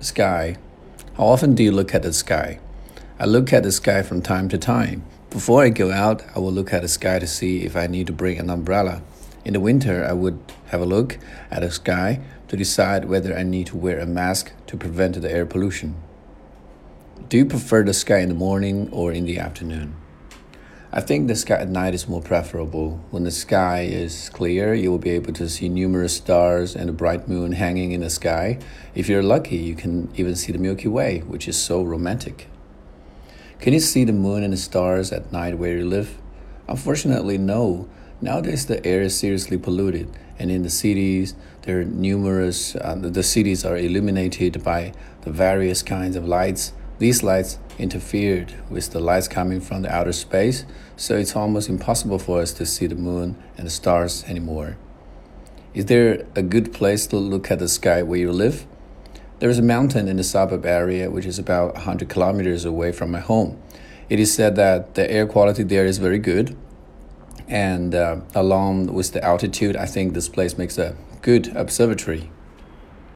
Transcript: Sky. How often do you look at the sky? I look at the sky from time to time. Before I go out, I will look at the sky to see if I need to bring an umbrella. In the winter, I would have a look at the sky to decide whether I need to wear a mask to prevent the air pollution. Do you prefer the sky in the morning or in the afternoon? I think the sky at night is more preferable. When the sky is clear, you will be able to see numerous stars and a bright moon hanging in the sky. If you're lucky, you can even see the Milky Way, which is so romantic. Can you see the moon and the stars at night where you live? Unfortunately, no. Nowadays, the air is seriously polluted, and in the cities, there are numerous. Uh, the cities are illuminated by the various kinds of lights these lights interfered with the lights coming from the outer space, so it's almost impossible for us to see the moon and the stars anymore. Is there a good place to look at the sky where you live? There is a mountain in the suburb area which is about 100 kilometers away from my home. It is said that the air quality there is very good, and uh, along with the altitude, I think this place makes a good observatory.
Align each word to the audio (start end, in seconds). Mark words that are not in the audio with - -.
Sky. 0.00 0.58
How 1.16 1.24
often 1.24 1.54
do 1.54 1.62
you 1.62 1.72
look 1.72 1.94
at 1.94 2.02
the 2.02 2.12
sky? 2.12 2.60
I 3.18 3.24
look 3.24 3.50
at 3.54 3.62
the 3.62 3.72
sky 3.72 4.02
from 4.02 4.20
time 4.20 4.46
to 4.50 4.58
time. 4.58 5.04
Before 5.30 5.64
I 5.64 5.70
go 5.70 5.90
out, 5.90 6.22
I 6.34 6.38
will 6.38 6.52
look 6.52 6.74
at 6.74 6.82
the 6.82 6.88
sky 6.88 7.18
to 7.18 7.26
see 7.26 7.64
if 7.64 7.74
I 7.74 7.86
need 7.86 8.06
to 8.08 8.12
bring 8.12 8.38
an 8.38 8.50
umbrella. 8.50 9.00
In 9.46 9.54
the 9.54 9.60
winter, 9.60 10.04
I 10.04 10.12
would 10.12 10.38
have 10.66 10.82
a 10.82 10.84
look 10.84 11.18
at 11.50 11.62
the 11.62 11.70
sky 11.70 12.20
to 12.48 12.56
decide 12.58 13.06
whether 13.06 13.34
I 13.34 13.42
need 13.42 13.68
to 13.68 13.76
wear 13.76 13.98
a 13.98 14.06
mask 14.06 14.52
to 14.66 14.76
prevent 14.76 15.20
the 15.20 15.32
air 15.32 15.46
pollution. 15.46 15.96
Do 17.30 17.38
you 17.38 17.46
prefer 17.46 17.82
the 17.82 17.94
sky 17.94 18.18
in 18.18 18.28
the 18.28 18.34
morning 18.34 18.90
or 18.92 19.12
in 19.12 19.24
the 19.24 19.38
afternoon? 19.38 19.96
I 20.96 21.02
think 21.02 21.28
the 21.28 21.36
sky 21.36 21.56
at 21.56 21.68
night 21.68 21.92
is 21.92 22.08
more 22.08 22.22
preferable. 22.22 23.04
When 23.10 23.24
the 23.24 23.30
sky 23.30 23.82
is 23.82 24.30
clear, 24.30 24.72
you 24.72 24.90
will 24.90 24.98
be 24.98 25.10
able 25.10 25.34
to 25.34 25.46
see 25.46 25.68
numerous 25.68 26.16
stars 26.16 26.74
and 26.74 26.88
a 26.88 26.92
bright 26.94 27.28
moon 27.28 27.52
hanging 27.52 27.92
in 27.92 28.00
the 28.00 28.08
sky. 28.08 28.58
If 28.94 29.06
you're 29.06 29.22
lucky, 29.22 29.58
you 29.58 29.74
can 29.74 30.10
even 30.14 30.34
see 30.34 30.52
the 30.52 30.58
Milky 30.58 30.88
Way, 30.88 31.18
which 31.18 31.48
is 31.48 31.58
so 31.58 31.82
romantic. 31.82 32.48
Can 33.60 33.74
you 33.74 33.80
see 33.80 34.04
the 34.04 34.14
moon 34.14 34.42
and 34.42 34.54
the 34.54 34.56
stars 34.56 35.12
at 35.12 35.30
night 35.30 35.58
where 35.58 35.76
you 35.76 35.84
live? 35.86 36.16
Unfortunately, 36.66 37.36
no. 37.36 37.90
Nowadays, 38.22 38.64
the 38.64 38.82
air 38.86 39.02
is 39.02 39.18
seriously 39.18 39.58
polluted, 39.58 40.08
and 40.38 40.50
in 40.50 40.62
the 40.62 40.70
cities, 40.70 41.34
there 41.64 41.80
are 41.80 41.84
numerous. 41.84 42.74
Uh, 42.74 42.94
the 42.98 43.22
cities 43.22 43.66
are 43.66 43.76
illuminated 43.76 44.64
by 44.64 44.94
the 45.20 45.30
various 45.30 45.82
kinds 45.82 46.16
of 46.16 46.26
lights 46.26 46.72
these 46.98 47.22
lights 47.22 47.58
interfered 47.78 48.54
with 48.70 48.90
the 48.90 49.00
lights 49.00 49.28
coming 49.28 49.60
from 49.60 49.82
the 49.82 49.94
outer 49.94 50.12
space, 50.12 50.64
so 50.96 51.16
it's 51.16 51.36
almost 51.36 51.68
impossible 51.68 52.18
for 52.18 52.40
us 52.40 52.52
to 52.54 52.66
see 52.66 52.86
the 52.86 52.94
moon 52.94 53.36
and 53.56 53.66
the 53.66 53.70
stars 53.70 54.24
anymore. 54.24 54.76
Is 55.74 55.86
there 55.86 56.26
a 56.34 56.42
good 56.42 56.72
place 56.72 57.06
to 57.08 57.16
look 57.16 57.50
at 57.50 57.58
the 57.58 57.68
sky 57.68 58.02
where 58.02 58.18
you 58.18 58.32
live? 58.32 58.66
There 59.38 59.50
is 59.50 59.58
a 59.58 59.62
mountain 59.62 60.08
in 60.08 60.16
the 60.16 60.24
suburb 60.24 60.64
area 60.64 61.10
which 61.10 61.26
is 61.26 61.38
about 61.38 61.74
100 61.74 62.08
kilometers 62.08 62.64
away 62.64 62.92
from 62.92 63.10
my 63.10 63.20
home. 63.20 63.60
It 64.08 64.18
is 64.18 64.32
said 64.32 64.56
that 64.56 64.94
the 64.94 65.10
air 65.10 65.26
quality 65.26 65.62
there 65.62 65.84
is 65.84 65.98
very 65.98 66.18
good, 66.18 66.56
and 67.48 67.94
uh, 67.94 68.20
along 68.34 68.94
with 68.94 69.12
the 69.12 69.22
altitude, 69.22 69.76
I 69.76 69.86
think 69.86 70.14
this 70.14 70.28
place 70.28 70.56
makes 70.56 70.78
a 70.78 70.96
good 71.20 71.54
observatory. 71.54 72.30